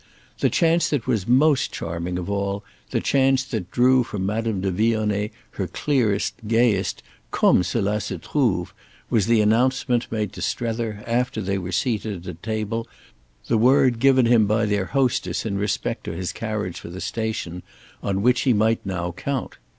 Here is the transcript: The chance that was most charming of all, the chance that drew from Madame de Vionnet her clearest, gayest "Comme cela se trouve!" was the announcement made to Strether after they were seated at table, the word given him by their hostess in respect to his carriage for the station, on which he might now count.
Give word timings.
The 0.39 0.49
chance 0.49 0.89
that 0.89 1.05
was 1.05 1.27
most 1.27 1.71
charming 1.71 2.17
of 2.17 2.27
all, 2.27 2.63
the 2.89 2.99
chance 2.99 3.43
that 3.43 3.69
drew 3.69 4.03
from 4.03 4.25
Madame 4.25 4.59
de 4.59 4.71
Vionnet 4.71 5.29
her 5.51 5.67
clearest, 5.67 6.33
gayest 6.47 7.03
"Comme 7.29 7.61
cela 7.61 8.01
se 8.01 8.17
trouve!" 8.17 8.73
was 9.11 9.27
the 9.27 9.41
announcement 9.41 10.11
made 10.11 10.33
to 10.33 10.41
Strether 10.41 11.03
after 11.05 11.39
they 11.39 11.59
were 11.59 11.71
seated 11.71 12.25
at 12.27 12.41
table, 12.41 12.87
the 13.45 13.59
word 13.59 13.99
given 13.99 14.25
him 14.25 14.47
by 14.47 14.65
their 14.65 14.85
hostess 14.85 15.45
in 15.45 15.59
respect 15.59 16.03
to 16.05 16.13
his 16.13 16.31
carriage 16.33 16.79
for 16.79 16.89
the 16.89 16.99
station, 16.99 17.61
on 18.01 18.23
which 18.23 18.41
he 18.41 18.53
might 18.53 18.83
now 18.83 19.11
count. 19.11 19.57